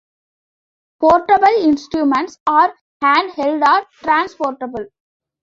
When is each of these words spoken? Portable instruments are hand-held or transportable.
Portable 0.99 1.53
instruments 1.61 2.39
are 2.47 2.73
hand-held 3.03 3.61
or 3.61 3.85
transportable. 4.01 4.87